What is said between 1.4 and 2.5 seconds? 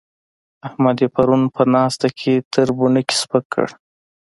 په ناسته کې